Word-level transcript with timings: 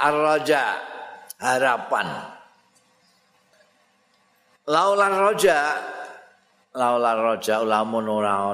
ar-raja 0.00 0.80
harapan. 1.36 2.08
Laulan 4.70 5.12
roja 5.18 5.60
laulan 6.70 7.18
roja 7.18 7.58
ulamun 7.58 8.06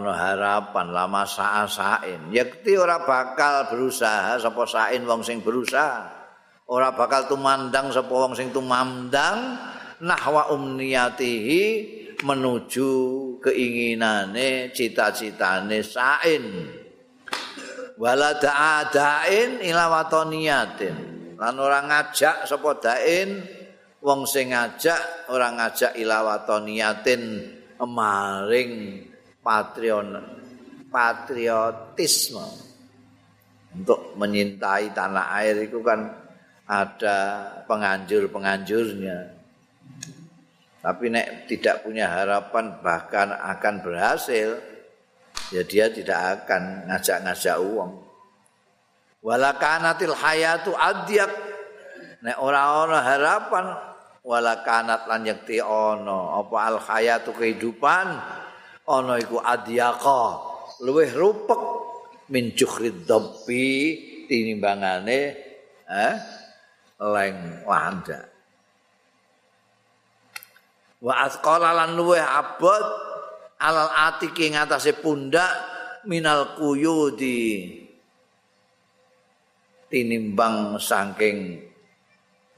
harapan 0.08 0.86
lama 0.88 1.28
saasain 1.28 2.32
yakti 2.32 2.72
ora 2.72 3.04
bakal 3.04 3.68
berusaha 3.68 4.40
sapa 4.40 4.62
sain 4.66 5.06
wong 5.06 5.20
sing 5.22 5.44
berusaha. 5.44 6.14
Ora 6.66 6.90
bakal 6.90 7.30
tumandang 7.30 7.94
sapa 7.94 8.10
wong 8.10 8.34
sing 8.34 8.50
tumandang. 8.50 9.54
Nahwa 9.96 10.52
umniyatihi 10.52 11.64
menuju 12.20 12.92
keinginane 13.40 14.68
cita-citane 14.76 15.80
sain. 15.80 16.44
Wala 17.96 18.36
da'adain 18.36 19.64
ila 19.64 19.88
watoniyatin 19.88 21.15
lan 21.36 21.56
ora 21.60 21.84
ngajak 21.84 22.48
sapa 22.48 22.70
dain 22.80 23.44
wong 24.00 24.24
sing 24.24 24.52
ngajak 24.56 25.28
ora 25.32 25.52
ngajak 25.52 25.96
ila 26.00 26.24
watoniyatin 26.24 27.22
maring 27.76 29.04
patrion 29.44 30.16
patriotisme 30.88 32.48
untuk 33.76 34.16
menyintai 34.16 34.96
tanah 34.96 35.36
air 35.44 35.68
itu 35.68 35.84
kan 35.84 36.08
ada 36.64 37.16
penganjur-penganjurnya 37.68 39.36
tapi 40.86 41.10
nek 41.10 41.50
tidak 41.50 41.82
punya 41.82 42.06
harapan 42.06 42.78
bahkan 42.78 43.34
akan 43.34 43.82
berhasil, 43.82 44.54
ya 45.50 45.66
dia 45.66 45.90
tidak 45.90 46.46
akan 46.46 46.86
ngajak-ngajak 46.86 47.58
uang. 47.58 48.05
Walakanatil 49.26 50.14
hayatu 50.14 50.70
adyak. 50.78 51.34
Nek 52.22 52.38
ora 52.38 52.86
ana 52.86 52.98
harapan 53.02 53.66
walakanat 54.22 55.10
lan 55.10 55.26
yakti 55.26 55.58
ana 55.58 56.38
apa 56.38 56.56
al 56.62 56.78
hayatu 56.78 57.34
kehidupan? 57.34 58.06
Ana 58.86 59.18
iku 59.18 59.42
adyaka 59.42 60.22
luweh 60.86 61.10
rupek 61.10 61.58
min 62.30 62.54
jukhrid 62.54 63.02
dabbi 63.02 63.98
tinimbangane 64.30 65.20
eh 65.90 66.14
leng 67.02 67.66
landak. 67.66 68.30
Wa 71.02 71.26
asqala 71.26 71.74
lan 71.74 71.98
luweh 71.98 72.22
abot 72.22 72.86
alal 73.58 73.90
atiki 73.90 74.54
ngatasé 74.54 75.02
pundak 75.02 75.50
minal 76.06 76.54
kuyudi 76.54 77.85
tinimbang 79.86 80.78
saking 80.82 81.62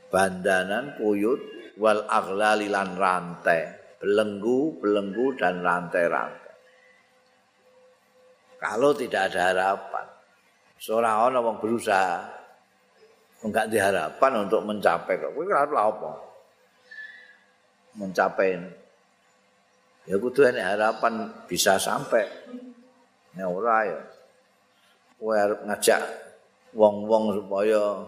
bandanan 0.09 0.97
kuyut 0.97 1.41
wal 1.77 2.05
aghlali 2.09 2.73
lan 2.73 2.97
rantai 2.97 3.79
belenggu 3.99 4.79
belenggu 4.79 5.35
dan 5.37 5.61
rantai-rantai. 5.61 6.55
Kalau 8.59 8.91
tidak 8.95 9.31
ada 9.31 9.41
harapan 9.55 10.07
seorang 10.79 11.31
orang 11.31 11.43
yang 11.43 11.59
berusaha 11.59 12.23
enggak 13.43 13.71
diharapkan 13.71 14.33
untuk 14.47 14.63
mencapai 14.67 15.15
kok. 15.19 15.31
Kuwi 15.35 15.51
apa? 15.55 16.11
Mencapai. 17.99 18.59
Ya 20.09 20.17
kudu 20.17 20.47
ini 20.47 20.63
harapan 20.63 21.29
bisa 21.47 21.77
sampai. 21.77 22.25
Ya 23.35 23.47
ora 23.51 23.85
ya. 23.87 24.01
Kowe 25.19 25.35
ngajak 25.67 26.03
wong-wong 26.79 27.43
supaya 27.43 28.07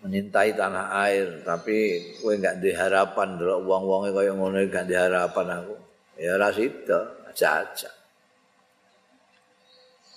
menyintai 0.00 0.54
tanah 0.54 0.94
air 1.10 1.42
tapi 1.42 1.98
kowe 2.22 2.30
enggak 2.30 2.62
diharapan 2.62 3.36
delok 3.36 3.66
wong-wonge 3.66 4.14
kaya 4.14 4.32
ngono 4.32 4.62
enggak 4.62 4.86
diharapan 4.86 5.46
aku. 5.58 5.74
Ya 6.20 6.38
ora 6.38 6.54
sida 6.54 7.26
aja-aja 7.26 7.90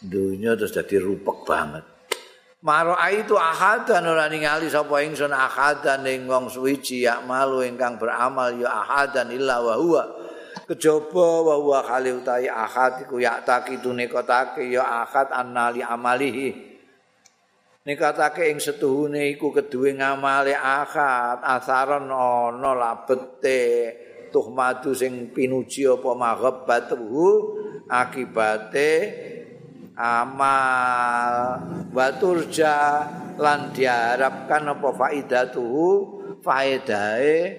dunia 0.04 0.60
terus 0.60 0.76
jadi 0.76 1.00
rupek 1.00 1.48
banget. 1.48 1.84
Maro 2.64 2.96
itu 3.12 3.36
ahadan 3.36 4.08
ora 4.08 4.32
ningali 4.32 4.72
sapa 4.72 5.04
ingsun 5.04 5.36
ahadan 5.36 6.08
ing 6.08 6.28
wong 6.28 6.48
suwiji 6.48 7.04
ya 7.04 7.20
malu 7.24 7.60
ingkang 7.64 8.00
beramal 8.00 8.56
ya 8.56 8.72
ahadan 8.72 9.32
illa 9.32 9.60
wa 9.60 9.76
huwa. 9.76 10.04
Kejaba 10.64 11.44
wa 11.44 11.56
huwa 11.60 11.84
khali 11.84 12.16
utahi 12.16 12.48
ahad 12.48 13.04
iku 13.04 13.20
ya 13.20 13.44
takitu 13.44 13.92
nekotake 13.92 14.72
ya 14.72 15.04
ahad 15.04 15.28
annali 15.36 15.84
amalihi 15.84 16.73
nekatake 17.84 18.48
ing 18.48 18.64
setuhune 18.64 19.36
iku 19.36 19.52
keduwe 19.52 20.00
ngamale 20.00 20.56
ahad 20.56 21.44
asaron 21.44 22.08
ana 22.08 22.72
labete 22.72 23.92
tuhmadu 24.32 24.96
sing 24.96 25.36
pinuji 25.36 25.84
apa 25.86 26.12
maghabbatuhu 26.16 27.28
akibate 27.92 28.92
amal. 30.00 31.34
Wa 31.94 32.08
turja 32.18 33.06
lan 33.38 33.70
diharapkan 33.76 34.74
apa 34.74 34.90
faidatuhu? 34.90 35.90
Faidahe 36.44 37.56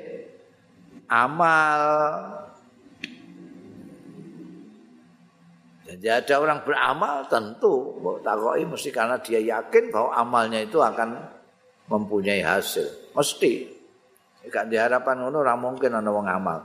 amal 1.09 1.81
jadi 5.95 6.25
ada 6.25 6.35
orang 6.43 6.59
beramal 6.67 7.29
tentu. 7.31 8.01
Takoki 8.25 8.65
mesti 8.67 8.91
karena 8.91 9.17
dia 9.23 9.39
yakin 9.39 9.95
bahwa 9.95 10.11
amalnya 10.17 10.65
itu 10.65 10.83
akan 10.83 11.15
mempunyai 11.93 12.43
hasil. 12.43 13.15
Mesti. 13.15 13.71
Ikan 14.45 14.69
diharapkan 14.69 15.23
ngono 15.23 15.41
ora 15.41 15.57
mungkin 15.57 15.95
ana 15.95 16.11
wong 16.11 16.29
amal. 16.29 16.61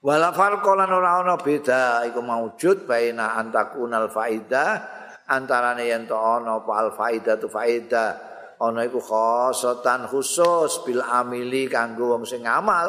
wala 0.00 0.32
farqalan 0.32 0.88
ora 0.88 1.20
ana 1.20 1.36
beda. 1.36 2.08
Iku 2.08 2.24
maujud 2.24 2.88
baina 2.88 3.36
antakunal 3.36 4.08
faida 4.08 4.80
antarane 5.28 5.86
yen 5.86 6.08
to 6.08 6.16
ana 6.16 6.62
apa 6.62 6.72
al 6.80 6.90
faida 6.96 7.36
tu 7.36 7.46
faida. 7.52 8.18
Ana 8.60 8.84
iku 8.86 9.00
khosatan 9.00 10.08
khusus 10.08 10.84
bil 10.88 11.04
amili 11.04 11.68
kanggo 11.68 12.16
wong 12.16 12.24
sing 12.28 12.44
ngamal 12.44 12.88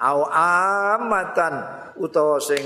au 0.00 0.20
amatan 0.32 1.54
utawa 2.00 2.40
sing 2.40 2.64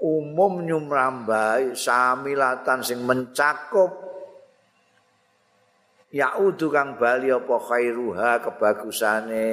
umum 0.00 0.64
nyumrambai 0.64 1.76
samilatan 1.76 2.80
sing 2.84 3.04
mencakup. 3.04 4.04
Yaudu 6.12 6.72
kang 6.72 6.96
bali 6.96 7.28
apa 7.28 7.56
khairuha 7.60 8.40
kebagusane. 8.40 9.52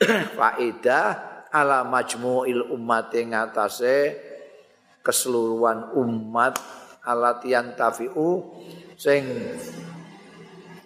Faedah 0.38 1.06
ala 1.54 1.86
majmu'il 1.86 2.74
umat 2.74 3.14
ing 3.14 3.30
atase 3.30 4.18
keseluruhan 5.06 5.94
umat 5.94 6.58
alatian 7.06 7.78
tafi'u 7.78 8.42
sing 8.98 9.22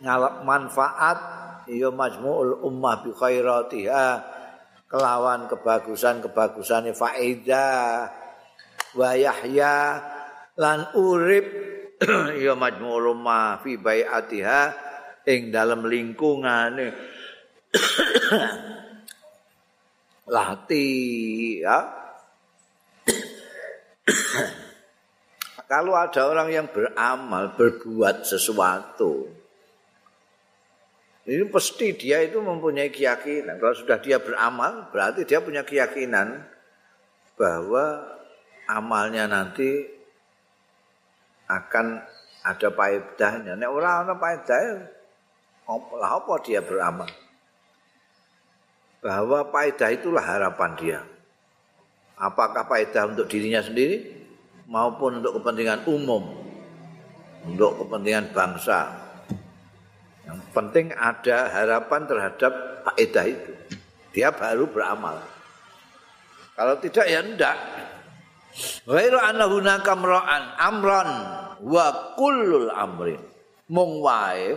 ngalap 0.03 0.45
manfaat 0.45 1.19
ya 1.71 1.89
majmu'ul 1.89 2.65
ummah 2.65 3.01
bi 3.05 3.11
khairatiha 3.15 4.07
kelawan 4.89 5.47
kebagusan-kebagusan 5.47 6.91
faedah 6.97 8.09
wa 8.99 9.15
yahya 9.15 10.03
lan 10.59 10.91
urip 10.99 11.47
ya 12.43 12.59
majmu'ul 12.59 13.15
ummah 13.15 13.63
fi 13.63 13.79
bai'atiha 13.79 14.63
ing 15.31 15.55
dalam 15.55 15.87
lingkungane 15.87 16.87
latih 20.35 21.65
ya. 21.65 21.79
Kalau 25.69 25.93
ada 25.93 26.33
orang 26.33 26.49
yang 26.49 26.67
beramal, 26.73 27.53
berbuat 27.53 28.25
sesuatu, 28.25 29.29
ini 31.29 31.45
pasti 31.53 31.93
dia 31.93 32.25
itu 32.25 32.41
mempunyai 32.41 32.89
keyakinan. 32.89 33.61
Kalau 33.61 33.77
sudah 33.77 34.01
dia 34.01 34.17
beramal, 34.17 34.89
berarti 34.89 35.29
dia 35.29 35.45
punya 35.45 35.69
keyakinan 35.69 36.41
bahwa 37.37 38.17
amalnya 38.69 39.25
nanti 39.25 39.89
akan 41.49 42.05
ada 42.45 42.69
paedahnya. 42.69 43.57
Nek 43.57 43.73
ora 43.73 44.05
ana 44.05 44.15
paedah, 44.15 44.85
apa 46.05 46.33
dia 46.45 46.61
beramal? 46.61 47.09
bahwa 48.99 49.47
faedah 49.51 49.91
itulah 49.95 50.23
harapan 50.23 50.71
dia. 50.79 51.01
Apakah 52.19 52.67
faedah 52.67 53.15
untuk 53.15 53.31
dirinya 53.31 53.63
sendiri 53.63 54.27
maupun 54.67 55.23
untuk 55.23 55.39
kepentingan 55.39 55.87
umum, 55.87 56.35
untuk 57.47 57.87
kepentingan 57.87 58.35
bangsa. 58.35 59.07
Yang 60.27 60.39
penting 60.53 60.87
ada 60.93 61.49
harapan 61.49 62.01
terhadap 62.05 62.53
faedah 62.85 63.25
itu. 63.25 63.53
Dia 64.13 64.35
baru 64.35 64.67
beramal. 64.67 65.23
Kalau 66.59 66.75
tidak 66.83 67.07
ya 67.07 67.23
enggak. 67.23 67.57
Ghairu 68.89 69.19
annahu 69.21 69.61
nakamra'an 69.61 70.57
amran 70.59 71.11
wa 71.63 71.87
kullul 72.17 72.73
amrin. 72.73 73.21
Mung 73.69 74.01
wae 74.01 74.57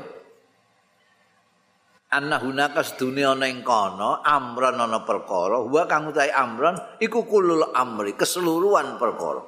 anna 2.11 2.39
hunaka 2.39 2.83
sedune 2.83 3.27
ana 3.27 3.47
ing 3.47 3.63
kono 3.63 4.23
amron 4.23 4.79
ana 4.79 5.03
perkara 5.03 5.63
wa 5.63 5.83
kang 5.87 6.11
amron 6.15 6.75
iku 6.99 7.27
kulul 7.27 7.75
amri 7.75 8.15
keseluruhan 8.15 8.95
perkara. 8.95 9.43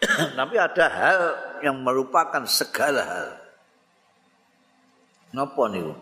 Tapi 0.38 0.56
ada 0.56 0.86
hal 0.88 1.20
yang 1.60 1.80
merupakan 1.80 2.44
segala 2.48 3.02
hal. 3.04 3.28
Napa 5.36 5.68
niku? 5.68 5.92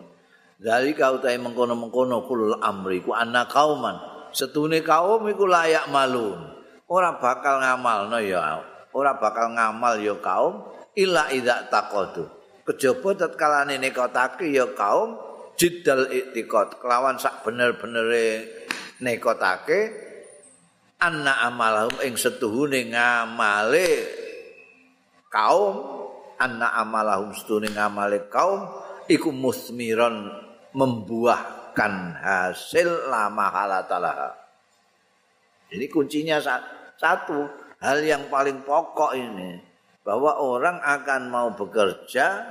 Dari 0.59 0.91
kau 0.91 1.19
utahe 1.19 1.39
mengkono-mengkono 1.39 2.27
kulul 2.27 2.59
amri 2.59 2.99
ku 2.99 3.15
anna 3.15 3.47
kauman. 3.47 3.95
Sedune 4.35 4.83
kaum 4.83 5.23
iku 5.31 5.47
layak 5.47 5.87
malun 5.87 6.58
ora 6.89 7.21
bakal 7.21 7.61
ngamalno 7.61 8.17
ya 8.19 8.65
ora 8.93 9.15
bakal 9.17 9.53
ngamal 9.53 10.01
ya 10.01 10.17
kaum. 10.19 10.65
Illa 10.97 11.29
idza 11.31 11.69
taqadu. 11.69 12.27
Kejaba 12.65 13.15
tatkala 13.15 13.63
nekotake 13.69 14.49
ya 14.49 14.67
kaum. 14.73 15.15
Jiddal 15.59 16.07
iktikad 16.09 16.79
kelawan 16.79 17.19
sak 17.19 17.43
bener-benere 17.43 18.47
nekotake 19.03 19.91
anna 20.99 21.43
amalahum 21.47 21.99
ing 22.03 22.15
setuhune 22.15 22.89
ngamale 22.89 23.89
kaum. 25.29 25.99
Anna 26.39 26.71
amalahum 26.79 27.31
setuhune 27.35 27.71
ngamale 27.71 28.27
kaum. 28.31 28.65
Iku 29.09 29.33
musmiron 29.33 30.29
membuahkan 30.69 31.93
hasil 32.21 33.09
lama 33.09 33.49
halatalah 33.49 34.37
ini 35.69 35.85
kuncinya 35.85 36.41
satu 36.99 37.47
hal 37.79 38.03
yang 38.03 38.27
paling 38.27 38.59
pokok 38.67 39.15
ini 39.15 39.63
bahwa 40.03 40.35
orang 40.35 40.83
akan 40.83 41.31
mau 41.31 41.47
bekerja 41.55 42.43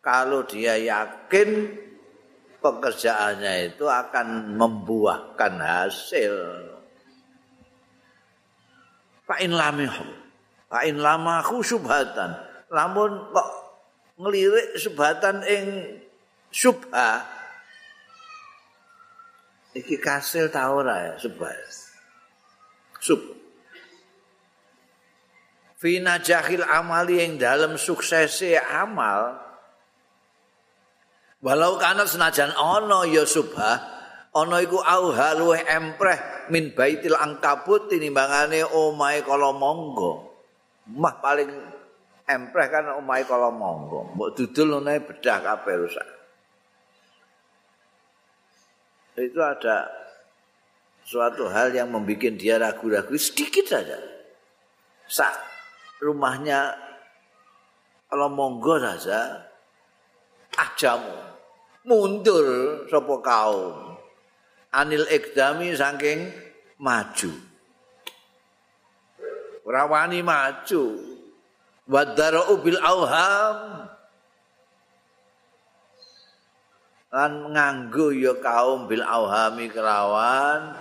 kalau 0.00 0.48
dia 0.48 0.80
yakin 0.80 1.68
pekerjaannya 2.64 3.74
itu 3.74 3.84
akan 3.84 4.56
membuahkan 4.56 5.54
hasil. 5.60 6.34
Fa'in 9.28 9.52
lamih, 9.52 9.92
fa'in 10.72 10.96
lamaku 10.96 11.60
subhatan. 11.60 12.32
Lamun 12.72 13.28
kok 13.28 13.48
ngelirik 14.16 14.80
subhatan 14.80 15.44
ing 15.44 15.66
subha. 16.48 17.28
Iki 19.76 20.00
kasil 20.00 20.48
ora 20.52 21.12
ya 21.12 21.14
subha. 21.20 21.48
Sub. 23.02 23.41
Fina 25.82 26.22
jahil 26.22 26.62
amali 26.62 27.18
yang 27.18 27.42
dalam 27.42 27.74
suksesi 27.74 28.54
amal, 28.54 29.34
Walau 31.42 31.74
kana 31.74 32.06
senajan 32.06 32.54
ana 32.54 33.02
ya 33.10 33.26
subha, 33.26 33.82
ana 34.30 34.62
iku 34.62 34.78
auha 34.78 35.34
luweh 35.34 35.58
empreh 35.66 36.46
min 36.54 36.70
baitil 36.70 37.18
angkabut 37.18 37.90
tinimbangane 37.90 38.62
omahe 38.62 39.26
kala 39.26 39.50
monggo. 39.50 40.38
Mah 40.86 41.18
paling 41.18 41.50
empreh 42.30 42.66
kan 42.70 42.94
omahe 42.94 43.26
kala 43.26 43.50
monggo. 43.50 44.14
Mbok 44.14 44.38
dudul 44.38 44.78
ngono 44.78 44.94
bedah 45.02 45.38
kabeh 45.42 45.74
rusak. 45.82 46.08
Itu 49.18 49.42
ada 49.42 49.90
suatu 51.02 51.50
hal 51.50 51.74
yang 51.74 51.90
membuat 51.90 52.38
dia 52.38 52.54
ragu-ragu 52.62 53.18
sedikit 53.18 53.66
saja. 53.66 53.98
Sak 55.10 55.51
rumahnya 56.02 56.74
kalau 58.10 58.26
monggo 58.26 58.82
saja 58.82 59.46
ajamu. 60.58 61.14
Mundur 61.86 62.46
sapa 62.90 63.14
kaum. 63.22 63.94
Anil 64.74 65.06
ikdami 65.06 65.72
saking 65.78 66.28
maju. 66.82 67.32
Ora 69.62 69.86
wani 69.86 70.20
maju. 70.26 70.84
Wadarau 71.86 72.58
bil 72.62 72.78
auham 72.78 73.90
lan 77.12 77.52
nganggo 77.52 78.08
ya 78.08 78.32
kaum 78.40 78.88
bil 78.88 79.04
auhami 79.04 79.68
kelawan 79.68 80.72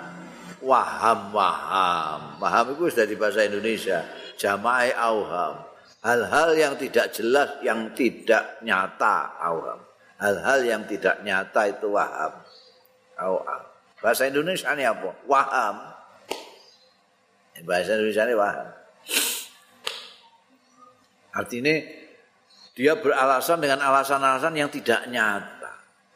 waham 0.63 1.19
waham 1.35 2.39
waham 2.39 2.65
itu 2.71 2.87
sudah 2.87 3.03
di 3.03 3.19
bahasa 3.19 3.43
Indonesia 3.43 4.07
jama'i 4.41 4.89
auham 4.97 5.61
hal-hal 6.01 6.57
yang 6.57 6.73
tidak 6.73 7.13
jelas 7.13 7.61
yang 7.61 7.93
tidak 7.93 8.57
nyata 8.65 9.37
auham 9.37 9.85
hal-hal 10.21 10.59
yang 10.61 10.83
tidak 10.85 11.25
nyata 11.25 11.61
itu 11.73 11.89
waham. 11.89 12.33
Bahasa 14.01 14.29
Indonesia 14.29 14.69
ini 14.73 14.85
apa? 14.85 15.09
Waham. 15.25 15.75
Bahasa 17.65 17.97
Indonesia 17.97 18.25
ini 18.29 18.35
waham. 18.37 18.67
Artinya 21.33 21.75
dia 22.77 22.93
beralasan 22.97 23.61
dengan 23.61 23.81
alasan-alasan 23.81 24.53
yang 24.57 24.69
tidak 24.69 25.05
nyata. 25.09 25.73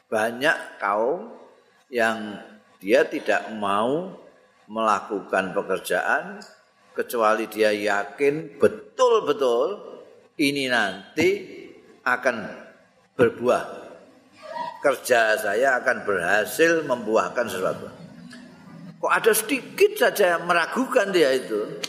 Banyak 0.09 0.81
kaum 0.81 1.33
yang 1.89 2.41
dia 2.81 3.05
tidak 3.05 3.49
mau 3.57 4.17
melakukan 4.65 5.53
pekerjaan 5.53 6.41
kecuali 6.95 7.51
dia 7.51 7.75
yakin 7.75 8.57
betul-betul 8.57 9.83
ini 10.39 10.71
nanti 10.71 11.29
akan 12.07 12.35
berbuah 13.19 13.85
kerja 14.85 15.33
saya 15.41 15.81
akan 15.81 16.05
berhasil 16.05 16.85
membuahkan 16.85 17.49
sesuatu. 17.49 17.89
Kok 19.01 19.11
ada 19.11 19.33
sedikit 19.33 19.97
saja 19.97 20.37
yang 20.37 20.45
meragukan 20.45 21.09
dia 21.09 21.33
itu 21.33 21.81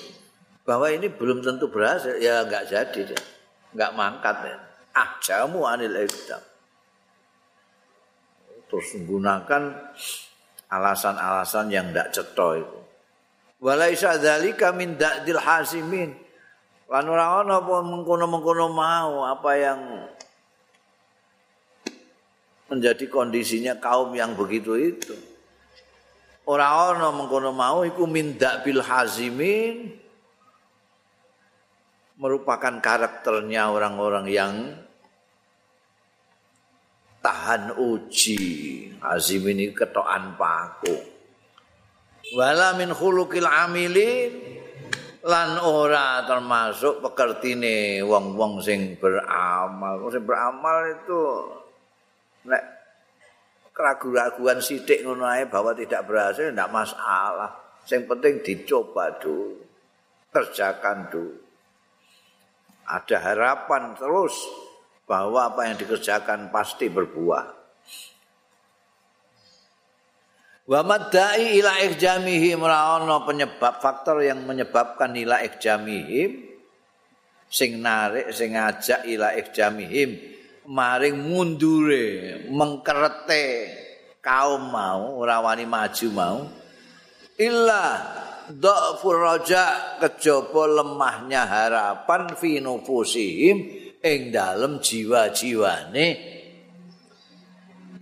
bahwa 0.65 0.89
ini 0.89 1.13
belum 1.13 1.45
tentu 1.45 1.69
berhasil, 1.69 2.17
ya 2.19 2.43
nggak 2.49 2.73
jadi 2.73 3.01
dia, 3.13 3.23
nggak 3.77 3.93
mangkat 3.93 4.37
ya. 4.49 4.57
Ah 4.97 5.11
jamu 5.21 5.69
anil 5.69 5.93
ikdam. 5.93 6.41
Terus 8.67 8.89
menggunakan 8.99 9.63
alasan-alasan 10.73 11.71
yang 11.71 11.93
tidak 11.93 12.09
ceto 12.17 12.49
itu. 12.59 12.81
Walaisa 13.63 14.21
dzalika 14.21 14.73
min 14.77 15.01
da'dil 15.01 15.41
hasimin. 15.41 16.13
Lan 16.87 17.05
ora 17.11 17.43
ana 17.43 17.59
apa 17.59 17.83
mengkono-mengkono 17.83 18.71
mau 18.71 19.27
apa 19.27 19.51
yang 19.59 19.81
menjadi 22.71 23.07
kondisinya 23.11 23.79
kaum 23.79 24.15
yang 24.15 24.39
begitu 24.39 24.79
itu. 24.79 25.15
Orang-orang 26.47 27.11
mengkono 27.11 27.51
mau 27.51 27.83
iku 27.83 28.07
mindak 28.07 28.63
bil 28.63 28.79
hazimin 28.79 29.99
merupakan 32.23 32.79
karakternya 32.79 33.67
orang-orang 33.67 34.27
yang 34.31 34.55
tahan 37.19 37.75
uji. 37.75 38.95
Hazim 39.03 39.43
ini 39.51 39.75
ketokan 39.75 40.39
paku. 40.39 41.16
Wala 42.35 42.75
min 42.75 42.91
khuluqil 42.91 43.47
amilin 43.47 44.33
lan 45.27 45.63
ora 45.63 46.27
termasuk 46.27 46.99
pekertine 46.99 48.03
wong-wong 48.03 48.59
sing 48.59 48.99
beramal. 48.99 50.03
Sing 50.11 50.27
beramal 50.27 50.79
itu 50.91 51.23
nek 52.51 52.63
keraguan-keraguan 53.71 54.59
sithik 54.59 55.07
ngono 55.07 55.27
ae 55.27 55.47
bahwa 55.47 55.71
tidak 55.75 56.07
berhasil 56.07 56.51
ndak 56.51 56.71
masalah. 56.75 57.51
Yang 57.87 58.03
penting 58.11 58.35
dicoba 58.43 59.15
dulu. 59.23 59.63
Kerjakan 60.35 61.07
dulu. 61.07 61.39
Ada 62.87 63.19
harapan 63.19 63.95
terus 63.95 64.35
bahwa 65.07 65.55
apa 65.55 65.71
yang 65.71 65.79
dikerjakan 65.79 66.51
pasti 66.51 66.91
berbuah. 66.91 67.56
Wa 70.67 70.83
maddai 70.83 71.63
ila 71.63 71.79
ihjamihim 71.79 72.59
ra'ana 72.59 73.23
penyebab 73.23 73.79
faktor 73.79 74.19
yang 74.27 74.43
menyebabkan 74.43 75.15
ila 75.15 75.39
ihjamihim 75.47 76.43
sing 77.47 77.79
narik 77.79 78.35
sing 78.35 78.59
ngajak 78.59 79.07
ila 79.07 79.31
ihjamihim 79.39 80.19
maring 80.67 81.23
mundure 81.23 82.43
mengkerete 82.51 83.71
kaum 84.19 84.67
mau 84.75 85.23
ora 85.23 85.39
wani 85.39 85.71
maju 85.71 86.09
mau. 86.11 86.39
Illa 87.39 87.87
dhafur 88.51 89.23
raja 89.23 89.95
kejaba 90.03 90.83
lemahnya 90.83 91.47
harapan 91.47 92.35
fi 92.35 92.59
nufusihim 92.59 93.57
ing 94.03 94.35
dalem 94.35 94.83
jiwa-jiwane. 94.83 96.35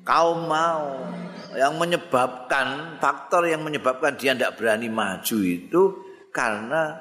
Kaum 0.01 0.49
mau 0.49 1.13
yang 1.55 1.79
menyebabkan 1.79 2.99
faktor 2.99 3.47
yang 3.47 3.63
menyebabkan 3.63 4.19
dia 4.19 4.35
tidak 4.35 4.59
berani 4.59 4.91
maju 4.91 5.39
itu 5.43 5.83
karena 6.35 6.99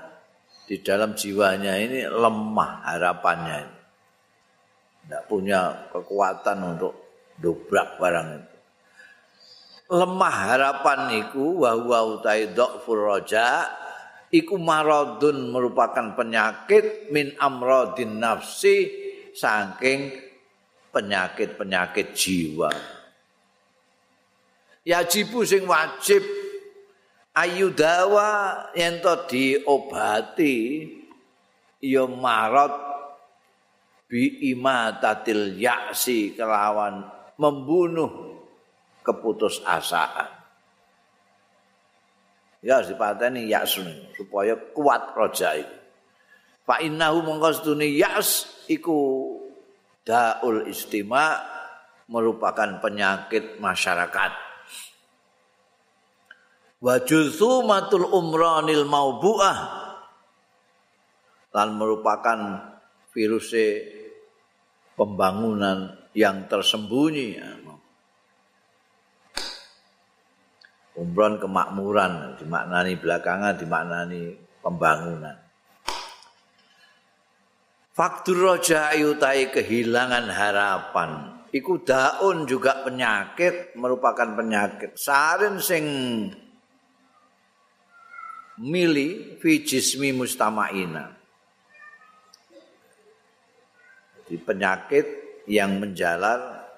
di 0.63 0.79
dalam 0.79 1.17
jiwanya 1.17 1.75
ini 1.75 2.07
lemah 2.07 2.87
harapannya 2.87 3.59
tidak 5.03 5.23
punya 5.27 5.91
kekuatan 5.91 6.57
untuk 6.75 6.93
dobrak 7.35 7.99
barang 7.99 8.29
itu. 8.39 8.57
lemah 9.91 10.35
harapan 10.47 10.99
iku 11.27 11.67
wa 11.67 11.99
utai 12.07 12.55
dhafur 12.55 13.11
raja 13.11 13.67
iku 14.31 14.55
maradun 14.55 15.51
merupakan 15.51 16.15
penyakit 16.15 17.11
min 17.11 17.35
amradin 17.37 18.17
nafsi 18.17 18.89
saking 19.35 20.13
penyakit-penyakit 20.93 22.15
jiwa 22.15 23.02
yajibu 24.83 25.43
sing 25.47 25.63
wajib 25.63 26.23
ayu 27.33 27.71
dawa 27.73 28.71
yen 28.77 28.99
to 28.99 29.15
diobati 29.27 30.87
ya 31.83 32.05
marad 32.07 32.71
bi 34.07 34.53
imatatil 34.53 35.57
yaksi 35.57 36.37
kelawan 36.37 37.09
membunuh 37.41 38.39
keputusasaan. 39.01 40.29
Ya 42.63 42.79
harus 42.79 42.95
dipateni 42.95 43.51
yaksun 43.51 43.89
supaya 44.15 44.55
kuat 44.71 45.11
roja 45.17 45.59
itu. 45.59 45.77
Fa 46.63 46.79
innahu 46.79 47.19
mongko 47.27 47.75
yas 47.83 48.47
iku 48.71 49.27
daul 50.07 50.63
istima 50.71 51.43
merupakan 52.07 52.79
penyakit 52.79 53.59
masyarakat. 53.59 54.52
Wa 56.83 56.99
matul 57.63 58.11
umranil 58.11 58.83
maubuah 58.83 59.59
lan 61.55 61.69
merupakan 61.79 62.39
virus 63.15 63.55
pembangunan 64.99 65.95
yang 66.11 66.43
tersembunyi 66.51 67.39
Umron 70.93 71.41
kemakmuran 71.41 72.37
dimaknani 72.37 72.93
belakangan 73.01 73.57
dimaknani 73.57 74.37
pembangunan. 74.61 75.33
Faktur 77.97 78.37
roja 78.37 78.93
yutai 78.93 79.49
kehilangan 79.49 80.29
harapan. 80.29 81.09
Iku 81.49 81.81
daun 81.81 82.45
juga 82.45 82.85
penyakit, 82.85 83.73
merupakan 83.73 84.37
penyakit. 84.37 84.93
Sarin 84.93 85.57
sing 85.57 85.85
mili 88.61 89.39
fi 89.41 89.65
jismi 89.65 90.13
mustama'ina. 90.13 91.09
Di 94.29 94.37
penyakit 94.37 95.05
yang 95.49 95.81
menjalar 95.81 96.69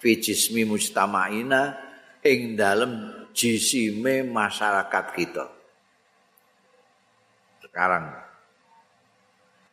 fi 0.00 0.16
jismi 0.20 0.64
mustama'ina 0.64 1.76
ing 2.24 2.56
dalam 2.56 3.12
jisime 3.36 4.24
masyarakat 4.24 5.04
kita. 5.12 5.44
Sekarang. 7.60 8.14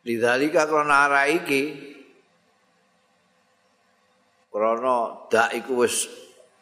Lidzalika 0.02 0.66
krana 0.66 1.06
arah 1.06 1.30
iki 1.30 1.62
krana 4.50 5.30
dak 5.30 5.54
iku 5.54 5.86
wis 5.86 6.10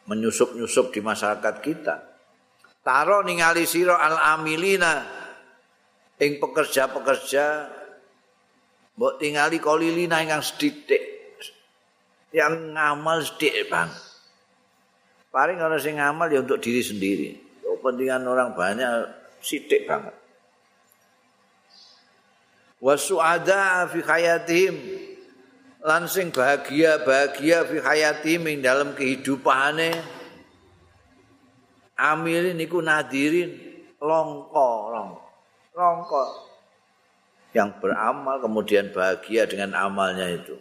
menyusup-nyusup 0.05 0.93
di 0.93 1.01
masyarakat 1.01 1.55
kita. 1.65 2.10
Taro 2.81 3.21
ningali 3.21 3.69
sira 3.69 4.01
al-amilina 4.01 5.05
ing 6.17 6.41
pekerja-pekerja 6.41 7.45
mbok 8.97 9.21
tingali 9.21 9.61
kolilina 9.61 10.21
ingkang 10.21 10.41
sedidik 10.41 11.01
yang 12.33 12.73
ngamal 12.73 13.21
sedidik 13.21 13.69
banget. 13.69 14.01
Paling 15.31 15.63
orang 15.63 15.79
sing 15.79 15.95
ngamal 15.95 16.27
ya 16.27 16.43
untuk 16.43 16.59
diri 16.59 16.83
sendiri. 16.83 17.29
Kepentingan 17.63 18.27
orang 18.27 18.51
banyak 18.51 19.07
sidik 19.39 19.87
banget. 19.87 20.13
Wasu'ada 22.83 23.87
fi 23.87 23.99
hayatihim 24.03 24.75
lan 25.85 26.05
sing 26.11 26.35
bahagia-bahagia 26.35 27.63
fi 27.63 27.77
hayatihim 27.79 28.43
ing 28.51 28.57
dalam 28.59 28.91
kehidupane 28.91 30.20
amilin 32.01 32.57
niku 32.57 32.81
nadirin 32.81 33.53
longko 34.01 34.69
longko. 34.89 35.27
Longko. 35.77 36.23
Yang 37.53 37.69
beramal 37.83 38.41
kemudian 38.41 38.89
bahagia 38.89 39.45
dengan 39.45 39.77
amalnya 39.77 40.25
itu. 40.33 40.57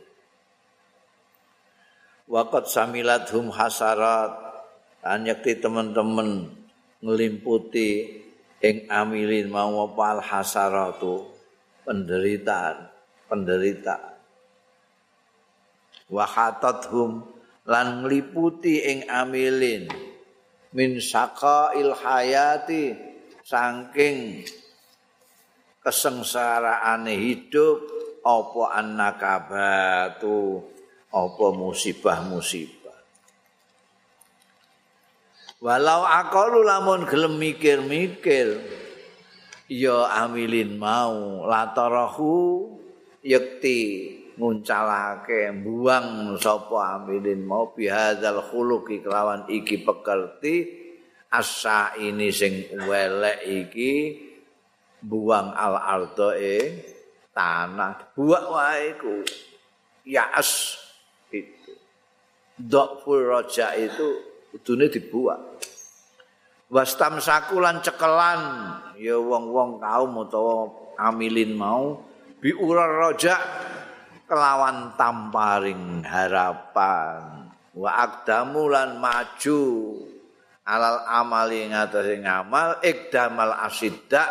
Waqat 2.29 2.69
samilathum 2.69 3.49
hasarat. 3.49 4.53
Anyekti 5.01 5.57
teman-teman 5.57 6.53
ngelimputi 7.01 8.21
ing 8.61 8.85
amilin 8.93 9.49
mau 9.49 9.89
apa 9.89 10.21
hasaratu? 10.21 11.25
Penderitaan 11.89 13.01
penderitaan 13.31 14.19
wa 16.11 16.27
khatathum 16.27 17.23
lan 17.63 18.03
ngliputi 18.03 18.83
ing 18.83 18.99
amilin 19.07 19.87
min 20.77 21.03
saqail 21.03 21.95
hayati 21.99 22.95
saking 23.43 24.47
kesengsaraane 25.83 27.15
hidup 27.17 27.81
apa 28.21 28.63
annakabatu 28.79 30.61
apa 31.11 31.47
musibah-musibah. 31.57 32.99
Walau 35.61 36.07
akalu 36.07 36.65
lamun 36.65 37.05
gelem 37.05 37.37
mikir-mikir 37.37 38.61
ya 39.69 40.09
amilin 40.25 40.77
mau 40.77 41.45
latarahu 41.45 42.65
yakti 43.25 44.20
nguncalake 44.39 45.51
buang 45.63 46.37
sapa 46.39 47.01
amilin 47.01 47.43
mau 47.43 47.73
bihadzal 47.75 48.45
khuluqi 48.51 49.03
kelawan 49.03 49.49
iki 49.51 49.83
pekerti 49.83 50.81
asa 51.31 51.95
ini 51.99 52.29
sing 52.35 52.67
welek 52.87 53.47
iki 53.47 53.93
buang 55.01 55.55
al 55.55 55.79
ardo 55.79 56.35
e 56.37 56.59
tanah. 57.33 58.13
Buak 58.13 58.45
wae 58.51 58.87
ku 59.01 59.25
yaas 60.05 60.77
itu. 61.33 61.73
Dokful 62.61 63.25
roja 63.25 63.73
itu 63.79 64.21
kudune 64.53 64.93
dibuat. 64.93 65.41
Wastam 66.69 67.19
sakulan 67.23 67.81
cekelan. 67.81 68.43
Ya 69.01 69.17
wong-wong 69.17 69.81
kaum 69.81 70.13
utawa 70.21 70.69
amilin 71.01 71.57
mau 71.57 72.05
bi 72.37 72.53
urar 72.53 73.09
rojak 73.09 73.41
kelawan 74.31 74.95
tamparing 74.95 76.07
harapan. 76.07 77.51
Wa 77.75 77.91
akdamu 78.07 78.71
lan 78.71 79.03
maju. 79.03 79.63
Alal 80.63 81.03
amali 81.03 81.67
ngatasi 81.67 82.23
ngamal 82.23 82.79
ikdamal 82.79 83.59
asidda 83.67 84.23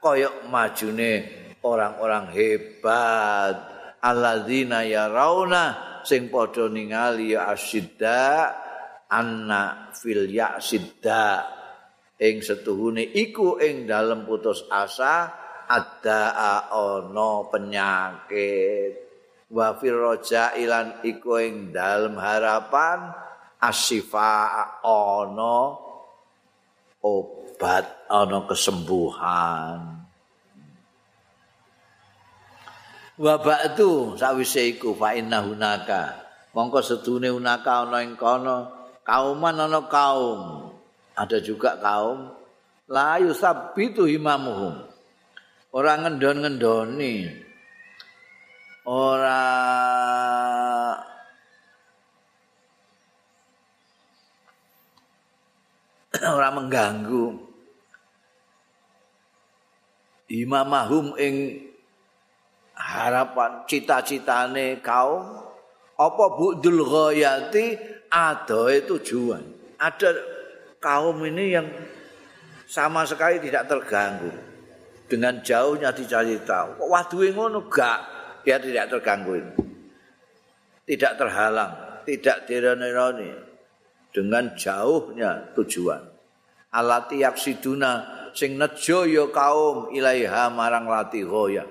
koyok 0.00 0.48
majune 0.48 1.12
orang-orang 1.60 2.32
hebat. 2.32 3.56
Alladzina 4.00 4.88
yarawna 4.88 6.00
sing 6.00 6.32
padha 6.32 6.72
ningali 6.72 7.36
asidda 7.36 8.48
anna 9.12 9.92
fil 9.92 10.32
ya'sidda. 10.32 11.44
Ing 12.16 12.40
setuhune 12.40 13.04
iku 13.04 13.60
ing 13.60 13.84
dalem 13.84 14.24
putus 14.24 14.64
asa 14.72 15.28
ada 15.68 16.32
ana 16.72 17.32
penyakit 17.52 19.11
wa 19.52 19.76
fil 19.76 20.00
rajailan 20.00 21.04
iku 21.04 21.36
ing 21.36 21.76
dalem 21.76 22.16
harapan 22.16 23.12
asifa 23.60 24.48
ana 24.80 25.76
obat 27.04 27.86
ana 28.08 28.38
kesembuhan. 28.48 30.00
Wa 33.20 33.34
ba'du 33.38 34.16
sawise 34.16 34.72
iku 34.72 34.96
fa 34.96 35.12
inna 35.12 35.44
hunaka. 35.44 36.16
Mongko 36.56 36.80
sedune 36.80 37.28
hunaka 37.28 37.84
ana 37.84 38.00
ing 38.00 38.16
kono 38.16 38.72
kauman 39.04 39.60
ana 39.60 39.84
kaum. 39.84 40.72
Ada 41.12 41.44
juga 41.44 41.76
kaum 41.76 42.32
la 42.88 43.20
yusabbitu 43.20 44.08
imamuhum 44.08 44.80
ora 45.72 45.96
ngendon-ngendoni 46.00 47.41
ora 48.86 49.44
ora 56.36 56.48
mengganggu 56.50 57.52
imamahum 60.32 61.12
ing 61.20 61.68
harapan 62.72 63.62
cita-citane 63.68 64.80
kaum 64.80 65.42
apa 66.00 66.24
budul 66.34 66.82
ghayati 66.88 67.76
ada 68.08 68.62
tujuan. 68.88 69.44
Ada 69.78 70.10
kaum 70.82 71.20
ini 71.26 71.44
yang 71.56 71.68
sama 72.68 73.04
sekali 73.04 73.38
tidak 73.40 73.68
terganggu 73.68 74.32
dengan 75.08 75.40
jauhnya 75.44 75.92
dicari 75.92 76.40
tahu. 76.44 76.80
Kok 76.80 76.90
waduhe 76.90 77.28
ngono 77.36 77.68
gak 77.68 78.00
dia 78.42 78.58
tidak 78.58 78.90
terganggu. 78.90 79.38
Tidak 80.82 81.12
terhalang, 81.14 82.02
tidak 82.02 82.44
dironi-roni 82.50 83.30
dengan 84.10 84.52
jauhnya 84.58 85.54
tujuan. 85.54 86.02
Alati 86.74 87.22
yaksiduna 87.22 87.90
sing 88.34 88.58
nejo 88.58 89.06
ya 89.06 89.28
kaum 89.30 89.94
ilaiha 89.94 90.50
marang 90.50 90.90
lati 90.90 91.22
ghoya. 91.22 91.64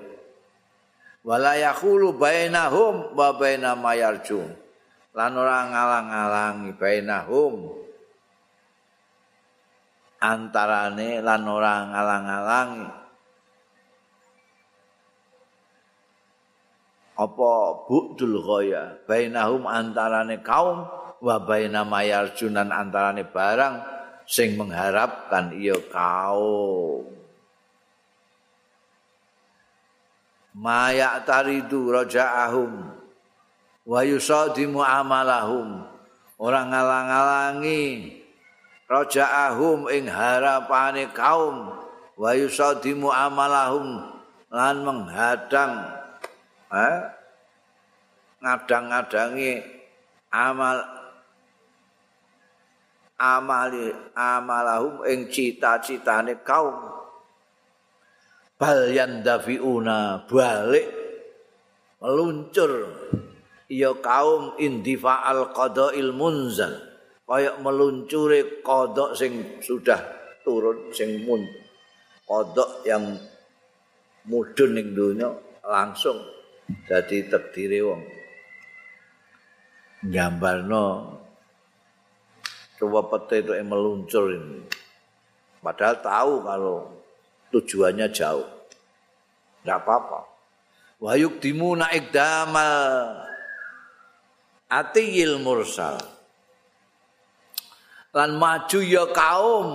Wala 1.22 1.54
yakhulu 1.54 2.18
bainahum 2.18 3.14
wa 3.14 3.30
baina 3.36 3.78
mayarjun. 3.78 4.50
Lan 5.12 5.32
ora 5.36 5.68
ngalang-alangi 5.68 6.72
bainahum 6.74 7.82
antarane 10.22 11.18
lan 11.18 11.42
ora 11.44 11.74
ngalang-alangi 11.90 12.86
apa 17.22 17.86
bukdul 17.86 18.42
ghaya? 18.42 18.98
Bainahum 19.06 19.66
antarane 19.66 20.42
kaum 20.42 20.86
wa 21.22 21.36
baina 21.42 21.86
mayarjunan 21.86 22.74
antarane 22.74 23.22
barang 23.22 23.74
sing 24.26 24.58
mengharapkan 24.58 25.54
iya 25.54 25.78
kaum. 25.90 27.06
Maya 30.52 31.16
taridu 31.24 31.88
raja'ahum 31.88 32.92
wa 33.88 34.00
yusadimu 34.04 34.84
amalahum. 34.84 35.88
Orang 36.36 36.74
ngalang-alangi 36.74 38.18
raja'ahum 38.90 39.88
ing 39.94 40.10
harapane 40.10 41.08
kaum 41.14 41.72
wa 42.18 42.30
yusadimu 42.36 43.08
amalahum 43.08 44.12
lan 44.52 44.84
menghadang 44.84 46.01
eh 46.72 46.98
ngadang-ngadangi 48.42 49.62
amal 50.32 50.80
amali 53.22 53.94
amalahum 54.18 55.06
ing 55.06 55.30
cita-citane 55.30 56.42
kaum. 56.42 56.74
Bal 58.58 58.90
yandafiuna 58.90 60.26
balik 60.26 60.88
meluncur. 62.02 62.72
Ya 63.72 63.94
kaum 63.96 64.58
indifa'al 64.60 65.54
qada'il 65.54 66.12
munzal. 66.12 66.76
Kaya 67.24 67.56
meluncure 67.64 68.60
kodok 68.60 69.16
sing 69.16 69.56
sudah 69.64 69.96
turun 70.44 70.92
sing 70.92 71.24
mun 71.24 71.40
kodok 72.28 72.84
yang 72.84 73.16
mudun 74.28 74.76
ning 74.76 74.92
donya 74.92 75.32
langsung 75.64 76.20
dadi 76.86 77.26
takdire 77.26 77.80
wong. 77.82 78.02
Gambarno 80.02 81.18
coba 82.74 83.00
pete 83.06 83.46
itu 83.46 83.54
yang 83.54 83.70
meluncur 83.70 84.34
ini. 84.34 84.66
Padahal 85.62 86.02
tahu 86.02 86.32
kalau 86.42 86.78
tujuannya 87.54 88.10
jauh. 88.10 88.50
Nggak 89.62 89.78
apa-apa. 89.78 90.20
Wayuk 90.98 91.38
dimuna 91.38 91.86
ikdamal 91.94 93.22
atiyil 94.66 95.38
mursal. 95.38 96.02
Lan 98.10 98.34
maju 98.34 98.78
ya 98.82 99.06
kaum. 99.14 99.68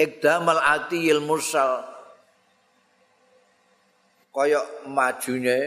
Ikdamal 0.00 0.56
atiyil 0.56 1.20
mursal 1.20 1.91
kaya 4.32 4.64
majunya 4.88 5.60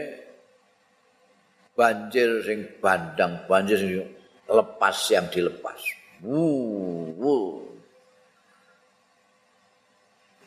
banjir 1.78 2.42
sing 2.42 2.66
bandang 2.82 3.46
banjir 3.46 3.78
sing 3.78 4.02
lepas 4.50 4.96
yang 5.14 5.30
dilepas. 5.30 5.78
Wuh 6.26 7.62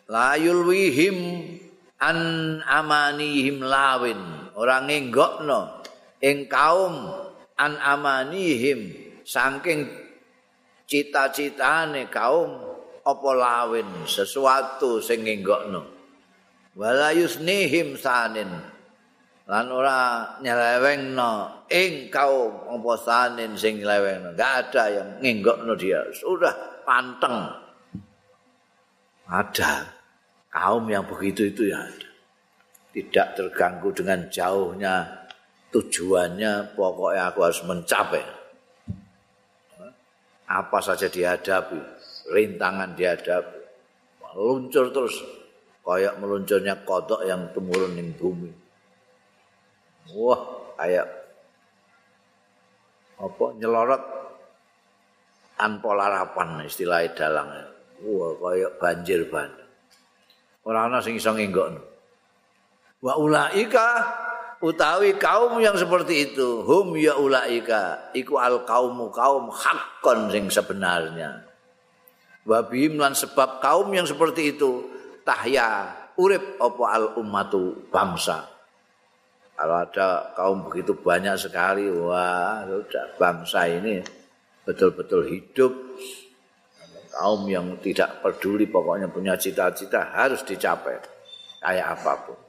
layul 0.10 0.68
wihim 0.68 1.18
an 2.04 2.18
amanihim 2.68 3.64
lawin. 3.64 4.20
Orang 4.60 4.92
ngenggokno 4.92 5.86
ing 6.20 6.52
kaum 6.52 7.08
an 7.56 7.80
amanihim 7.80 8.92
saking 9.24 9.88
cita-citane 10.84 12.12
kaum 12.12 12.60
apa 13.06 13.30
lawin? 13.32 13.88
Sesuatu 14.04 15.00
sing 15.00 15.24
ngenggokno 15.24 15.99
wala 16.78 17.14
yusnihim 17.16 17.98
sanin 17.98 18.50
lan 19.50 19.66
ora 19.74 20.38
nyelewengno 20.46 21.66
ing 21.74 22.14
kaum 22.14 22.70
apa 22.70 22.94
sanin 23.02 23.58
sing 23.58 23.82
nyelewengno. 23.82 24.38
Enggak 24.38 24.54
ada 24.70 24.84
yang 24.94 25.10
ngenggokno 25.18 25.74
dia. 25.74 26.06
Sudah 26.14 26.54
panteng. 26.86 27.50
Ada. 29.26 29.98
Kaum 30.50 30.86
yang 30.90 31.06
begitu 31.06 31.50
itu 31.50 31.74
ya 31.74 31.82
ada. 31.82 32.10
Tidak 32.90 33.28
terganggu 33.38 33.90
dengan 33.94 34.30
jauhnya 34.30 35.20
tujuannya 35.70 36.74
pokoknya 36.74 37.24
aku 37.30 37.40
harus 37.46 37.62
mencapai. 37.66 38.26
Apa 40.50 40.82
saja 40.82 41.06
dihadapi, 41.06 41.78
rintangan 42.34 42.98
dihadapi, 42.98 43.62
meluncur 44.18 44.90
terus, 44.90 45.22
kayak 45.90 46.22
meluncurnya 46.22 46.86
kodok 46.86 47.26
yang 47.26 47.50
temurun 47.50 47.98
di 47.98 48.06
bumi. 48.14 48.52
Wah, 50.14 50.42
kayak 50.78 51.08
apa 53.18 53.46
nyelorot 53.58 54.04
tanpa 55.58 55.90
larapan 55.98 56.70
istilah 56.70 57.02
dalang. 57.18 57.50
Wah, 58.06 58.32
kayak 58.38 58.78
banjir 58.78 59.26
bandang. 59.34 59.70
Orang 60.62 60.94
ana 60.94 61.02
sing 61.02 61.18
iso 61.18 61.34
ngenggokno. 61.34 61.82
Wa 63.02 63.18
ulaika 63.18 63.88
utawi 64.62 65.18
kaum 65.18 65.58
yang 65.58 65.74
seperti 65.80 66.32
itu 66.32 66.68
hum 66.68 67.00
ya 67.00 67.16
ulaika 67.16 68.12
iku 68.12 68.36
al 68.36 68.68
kaumu 68.68 69.08
kaum 69.08 69.48
hakon 69.48 70.28
sing 70.28 70.52
sebenarnya 70.52 71.48
wabihim 72.44 73.00
lan 73.00 73.16
sebab 73.16 73.64
kaum 73.64 73.88
yang 73.96 74.04
seperti 74.04 74.52
itu 74.60 74.99
tahya 75.24 75.90
urip 76.20 76.60
apa 76.60 76.84
al 76.92 77.06
ummatu 77.16 77.88
bangsa. 77.88 78.44
Kalau 79.60 79.76
ada 79.76 80.32
kaum 80.36 80.68
begitu 80.72 80.96
banyak 80.96 81.36
sekali 81.36 81.92
wah 81.92 82.64
sudah 82.64 83.16
bangsa 83.20 83.68
ini 83.68 84.00
betul-betul 84.64 85.28
hidup. 85.28 85.74
Kaum 87.10 87.50
yang 87.52 87.76
tidak 87.84 88.24
peduli 88.24 88.70
pokoknya 88.70 89.12
punya 89.12 89.36
cita-cita 89.36 90.16
harus 90.16 90.46
dicapai 90.48 90.96
kayak 91.60 91.88
apa 92.00 92.14
pun. 92.24 92.40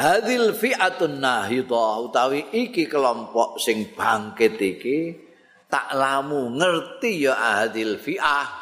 Hadil 0.00 0.56
fi'atun 0.56 1.20
nahidha 1.20 2.00
utawi 2.00 2.48
iki 2.54 2.88
kelompok 2.88 3.60
sing 3.60 3.92
bangkit 3.92 4.56
iki 4.56 5.12
tak 5.68 5.92
lamu 5.92 6.56
ngerti 6.56 7.28
ya 7.28 7.36
hadil 7.36 8.00
fi'ah 8.00 8.59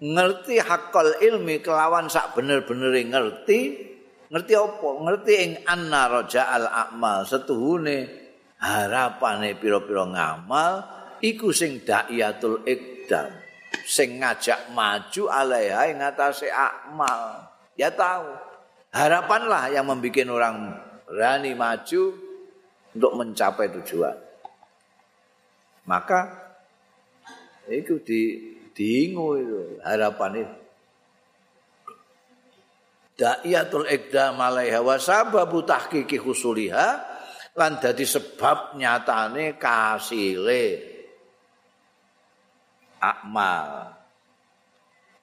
ngerti 0.00 0.60
hakal 0.60 1.16
ilmi 1.20 1.64
kelawan 1.64 2.08
sak 2.12 2.36
bener-bener 2.36 2.92
ngerti. 2.92 3.60
Ngerti 4.26 4.52
apa? 4.58 4.88
Ngerti 5.06 5.32
ing 5.38 5.52
anna 5.64 6.10
raja 6.10 6.50
al 6.50 6.66
amal. 6.66 7.22
Setuhune 7.22 8.10
harapane 8.58 9.54
pira-pira 9.54 10.02
ngamal 10.08 10.72
iku 11.22 11.54
sing 11.54 11.84
da'iyatul 11.86 12.66
ikdam 12.66 13.30
sing 13.86 14.18
ngajak 14.18 14.72
maju 14.74 15.22
alaiha 15.30 15.94
ing 15.94 16.02
atase 16.02 16.50
amal. 16.50 17.46
Ya 17.78 17.92
tahu. 17.92 18.26
Harapanlah 18.90 19.68
yang 19.68 19.84
membuat 19.86 20.24
orang 20.32 20.56
berani 21.04 21.52
maju 21.52 22.02
untuk 22.96 23.12
mencapai 23.12 23.68
tujuan. 23.76 24.16
Maka 25.84 26.32
itu 27.68 28.00
di 28.00 28.55
diingu 28.76 29.28
itu 29.40 29.60
harapan 29.80 30.44
itu. 30.44 30.56
Da'iyatul 33.16 33.88
ikdam 33.88 34.36
alaiha 34.36 34.84
wa 34.84 35.00
sababu 35.00 35.64
tahqiqi 35.64 36.20
husuliha 36.20 37.00
lan 37.56 37.80
dadi 37.80 38.04
sebab 38.04 38.76
nyatane 38.76 39.56
kasile 39.56 40.84
akmal. 43.00 43.96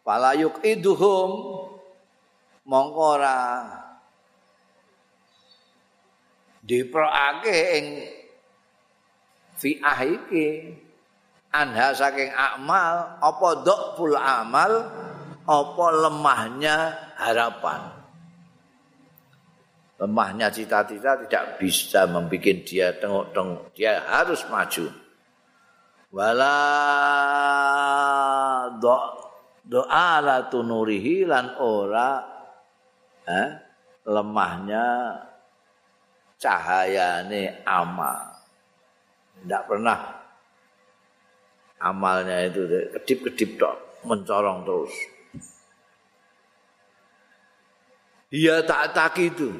Palayuk 0.01 0.65
iduhum 0.65 1.31
mongko 2.65 3.03
ora 3.21 3.39
diprokake 6.65 7.57
ing 7.77 7.85
fi'ah 9.53 9.99
iki 10.01 10.47
anha 11.53 11.93
saking 11.93 12.33
amal 12.33 13.21
apa 13.21 13.49
dhaful 13.61 14.17
amal 14.17 14.89
apa 15.45 15.85
lemahnya 15.93 16.75
harapan? 17.19 17.81
Lemahnya 20.01 20.51
cita-cita 20.51 21.15
tidak 21.23 21.61
bisa 21.61 22.09
membuat 22.09 22.65
dia 22.67 22.91
tengok-tengok. 22.97 23.71
Dia 23.77 24.03
harus 24.03 24.43
maju. 24.51 24.89
Wala 26.13 26.57
do 28.77 28.97
doa 29.63 30.19
la 30.19 30.45
tunurihi 30.51 31.23
lan 31.23 31.57
ora 31.57 32.19
eh, 33.25 33.49
lemahnya 34.05 34.85
cahayane 36.35 37.63
amal. 37.63 38.43
Tidak 39.39 39.63
pernah 39.63 40.22
amalnya 41.83 42.47
itu 42.47 42.63
kedip-kedip 42.95 43.59
tok 43.59 43.75
mencorong 44.07 44.63
terus. 44.63 44.93
Ya 48.31 48.63
tak 48.63 48.95
tak 48.95 49.19
itu. 49.19 49.51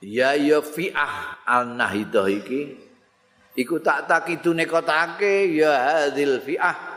Ya 0.00 0.34
ya 0.34 0.64
fi'ah 0.64 1.44
al 1.44 1.76
nahidah 1.76 2.26
iki. 2.32 2.74
Iku 3.54 3.78
tak 3.78 4.10
tak 4.10 4.26
itu 4.32 4.50
nekotake 4.50 5.54
ya 5.54 6.10
hadil 6.10 6.42
fi'ah 6.42 6.94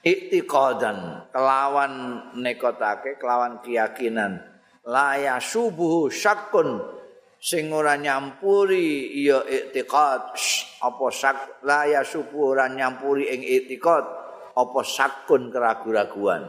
iktiqadan 0.00 1.28
kelawan 1.28 1.92
nekotake 2.40 3.20
kelawan 3.20 3.60
keyakinan 3.60 4.40
la 4.88 5.20
yasubuhu 5.20 6.08
syakkun 6.08 6.80
sing 7.40 7.72
ora 7.72 7.96
nyampuri 7.96 9.08
ya 9.16 9.40
i'tiqad. 9.42 10.36
Apa 10.84 11.06
sak 11.08 11.64
la 11.64 11.88
ya 11.88 12.04
supu 12.04 12.52
ora 12.52 12.68
nyampuri 12.68 13.32
ing 13.32 13.40
i'tiqad. 13.40 14.04
Apa 14.52 14.80
sakun 14.84 15.48
keragu-raguan. 15.48 16.44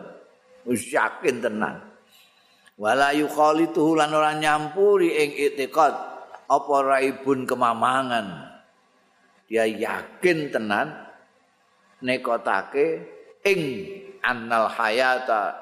Wis 0.68 0.92
yakin 0.92 1.40
tenan. 1.40 1.80
Wala 2.76 3.16
yukhalitu 3.16 3.96
lan 3.96 4.12
ora 4.12 4.36
nyampuri 4.36 5.16
ing 5.16 5.32
i'tiqad. 5.32 5.96
Apa 6.52 6.76
raibun 6.84 7.48
kemamangan. 7.48 8.52
Dia 9.48 9.64
yakin 9.64 10.52
tenan. 10.52 10.92
Nekotake 12.04 12.88
ing 13.48 13.62
annal 14.20 14.68
hayata. 14.68 15.56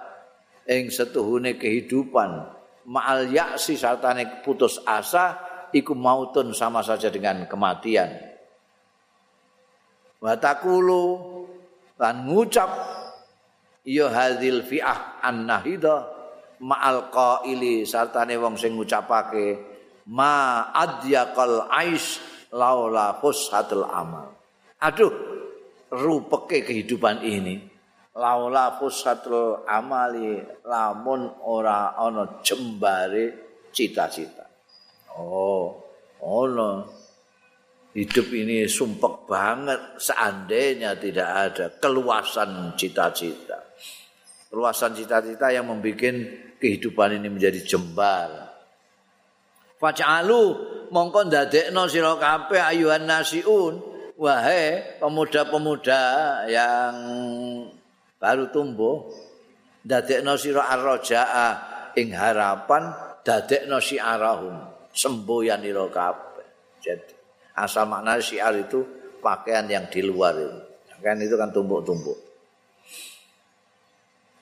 Ing 0.69 0.89
setuhune 0.93 1.57
kehidupan 1.57 2.58
ma'al 2.89 3.29
yaksi 3.29 3.77
sartane 3.77 4.41
putus 4.41 4.81
asa 4.81 5.37
iku 5.69 5.93
mautun 5.93 6.51
sama 6.57 6.81
saja 6.81 7.13
dengan 7.13 7.45
kematian. 7.45 8.09
Wa 10.19 10.35
taqulu 10.35 11.03
lan 12.01 12.25
ngucap 12.25 12.71
ya 13.85 14.09
hadzal 14.09 14.65
fi'ah 14.65 15.21
annahida. 15.21 16.17
Ma'al 16.59 17.07
qaili 17.07 17.87
sartane 17.87 18.35
wong 18.35 18.59
sing 18.59 18.75
ngucapake 18.75 19.55
ma 20.11 20.67
adyaqal 20.75 21.71
ais 21.71 22.19
laula 22.51 23.15
fushatul 23.23 23.87
amal. 23.87 24.35
Aduh 24.83 25.13
rupeke 25.87 26.67
kehidupan 26.67 27.23
ini 27.23 27.78
laula 28.17 28.79
fusatul 28.79 29.67
amali 29.69 30.41
lamun 30.65 31.29
ora 31.45 31.93
ana 31.93 32.41
jembare 32.41 33.25
cita-cita. 33.69 34.45
Oh, 35.19 35.77
ono 36.23 36.71
hidup 37.93 38.27
ini 38.31 38.69
sumpek 38.69 39.25
banget 39.25 39.99
seandainya 39.99 40.95
tidak 40.97 41.29
ada 41.29 41.65
keluasan 41.77 42.73
cita-cita. 42.79 43.59
Keluasan 44.49 44.97
cita-cita 44.97 45.53
yang 45.53 45.69
membuat 45.69 46.09
kehidupan 46.57 47.21
ini 47.21 47.29
menjadi 47.29 47.61
jembar. 47.61 48.49
Faj'alu 49.79 50.43
mongko 50.91 51.29
ndadekno 51.29 51.87
sira 51.87 52.17
kabeh 52.19 52.59
ayuhan 52.59 53.07
nasiun 53.07 53.79
wahai 54.19 54.99
pemuda-pemuda 54.99 56.03
yang 56.51 56.95
baru 58.19 58.51
tumbuh. 58.53 59.09
Dadekno 59.79 60.35
sira 60.35 60.67
arrojaa 60.69 61.47
ing 61.95 62.11
harapan 62.11 62.91
dadekno 63.23 63.79
syiarahum 63.79 64.59
semboyan 64.91 65.63
ira 65.63 65.87
kabeh. 65.87 66.47
Jadi 66.83 67.15
asal 67.55 67.87
makna 67.87 68.19
syiar 68.19 68.59
itu 68.59 68.83
pakaian 69.23 69.65
yang 69.71 69.87
di 69.87 70.03
luar 70.03 70.35
itu. 70.35 70.59
Kan 70.99 71.15
itu 71.23 71.39
kan 71.39 71.47
tumbuk-tumbuk 71.55 72.29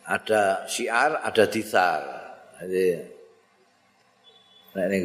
ada 0.07 0.63
syiar 0.71 1.19
ada 1.19 1.43
disar. 1.51 2.01
Jadi 2.63 2.95
nek 4.73 4.85
ning 4.87 5.03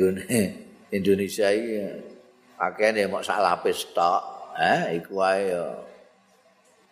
Indonesia 0.96 1.50
iki 1.50 1.82
pakaian 2.54 2.94
ya 2.94 3.06
mau 3.10 3.20
sak 3.20 3.42
lapis 3.42 3.90
tok. 3.90 4.22
Eh 4.54 5.02
iku 5.02 5.18
wae 5.18 5.50
ya. 5.50 5.66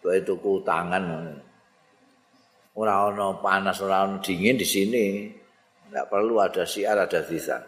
Itu 0.00 0.34
tangan 0.66 1.38
ora 2.76 3.11
ana 3.11 3.38
panas 3.40 3.83
ora 3.83 4.06
ana 4.06 4.22
dingin 4.22 4.59
di 4.59 4.66
sini. 4.66 5.06
Enggak 5.90 6.06
perlu 6.06 6.38
ada 6.38 6.62
siar 6.62 6.94
ada 7.02 7.20
sisa 7.26 7.59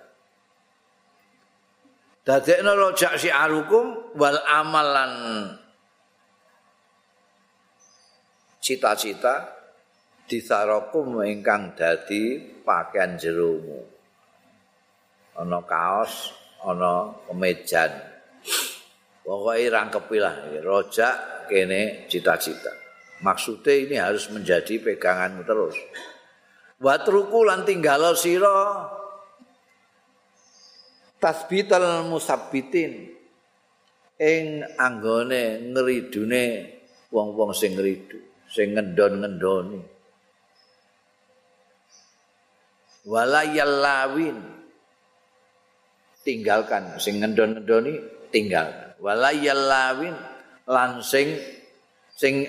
dadekno 2.23 2.73
rojak 2.79 3.19
siarukum 3.19 4.15
wal 4.15 4.39
amalan 4.47 5.13
cita-cita 8.63 9.51
disarokum 10.31 11.19
ingkang 11.27 11.75
dadi 11.75 12.39
pakaian 12.63 13.19
jerumu. 13.19 13.83
Ana 15.35 15.59
kaos 15.67 16.31
ana 16.63 17.11
kemejan. 17.27 17.91
Pokoke 19.23 19.71
rangkepi 19.71 20.17
lah 20.19 20.35
rojak 20.63 21.47
kene 21.47 22.07
cita-cita 22.11 22.82
Maksudnya 23.23 23.75
ini 23.79 23.97
harus 24.03 24.27
menjadi 24.35 24.83
peganganmu 24.83 25.47
terus. 25.47 25.79
Watruku 26.83 27.47
lan 27.47 27.63
tinggalo 27.63 28.19
sira 28.19 28.91
tasbital 31.23 32.11
musabbitin 32.11 33.15
ing 34.19 34.67
anggone 34.75 35.71
ngridune 35.71 36.45
wong-wong 37.15 37.55
sing 37.55 37.79
ngridu, 37.79 38.19
sing 38.51 38.75
ngendon-ngendoni. 38.75 39.81
Walayallawin 43.07 44.39
tinggalkan 46.27 46.99
sing 46.99 47.23
ngendon-ngendoni 47.23 48.27
tinggalkan. 48.35 48.99
Walayallawin 48.99 50.15
lan 50.67 51.03
sing 51.03 51.39
sing 52.15 52.47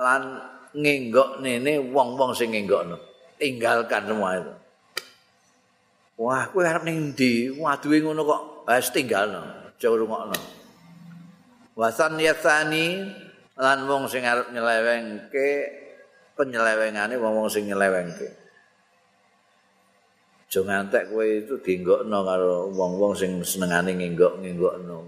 lan 0.00 0.40
ngenggok 0.72 1.44
nene 1.44 1.92
wong-wong 1.92 2.32
sing 2.32 2.56
ngenggokno. 2.56 2.96
Tinggalkan 3.36 4.08
semua 4.08 4.40
itu. 4.40 4.52
Wah, 6.20 6.48
kowe 6.52 6.60
arep 6.60 6.84
ning 6.84 7.12
ndi? 7.16 7.52
Waduhe 7.56 8.04
ngono 8.04 8.24
kok. 8.24 8.42
Wis 8.68 8.92
tinggalno, 8.92 9.40
aja 9.40 9.88
rungokno. 9.88 10.36
Wasan 11.76 12.20
yasani 12.20 13.08
lan 13.56 13.88
wong 13.88 14.04
sing 14.04 14.28
arep 14.28 14.52
nyelewengke 14.52 15.48
penyelewengane 16.36 17.16
wong-wong 17.16 17.48
sing 17.48 17.64
nyelewengke. 17.68 18.28
Aja 20.44 20.60
ngantek 20.60 21.08
kowe 21.08 21.24
itu 21.24 21.56
dienggokno 21.64 22.18
karo 22.20 22.68
wong-wong 22.68 23.16
sing 23.16 23.40
senengane 23.40 23.96
ngenggok-ngenggokno. 23.96 24.98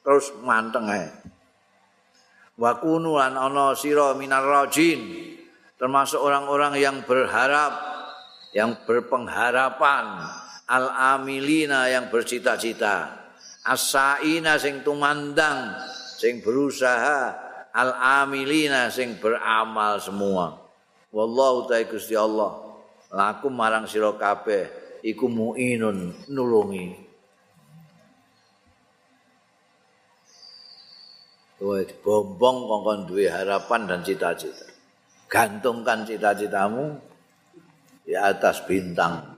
Terus 0.00 0.32
manteng 0.40 0.88
ae. 0.88 1.04
Wa 2.58 2.76
kunu 2.82 3.16
lan 3.16 3.38
ana 3.38 3.72
sira 3.78 4.12
minar 4.18 4.42
rajin 4.42 5.30
termasuk 5.78 6.18
orang-orang 6.18 6.74
yang 6.76 7.06
berharap 7.06 7.72
yang 8.50 8.74
berpengharapan 8.82 10.26
al 10.66 11.16
amilina 11.16 11.86
yang 11.86 12.10
bercita-cita 12.10 13.14
asaina 13.62 14.58
sing 14.58 14.82
tumandang 14.82 15.78
sing 16.18 16.42
berusaha 16.42 17.48
al 17.78 17.94
amilina 18.24 18.90
sing 18.90 19.16
beramal 19.22 20.02
semua. 20.02 20.58
Wallahu 21.14 21.70
ta'ala 21.70 21.88
Gusti 21.88 22.18
Allah. 22.18 22.58
Lakum 23.08 23.54
marang 23.56 23.88
sira 23.88 24.12
kabeh 24.12 24.68
iku 25.00 25.32
muinun 25.32 26.12
nulungi 26.28 27.07
Kowe 31.58 31.82
bombong 32.06 32.70
kongkon 32.70 33.10
duwe 33.10 33.26
harapan 33.26 33.90
dan 33.90 34.00
cita-cita. 34.06 34.70
Gantungkan 35.26 36.06
cita-citamu 36.06 36.94
di 38.06 38.14
atas 38.14 38.62
bintang. 38.64 39.34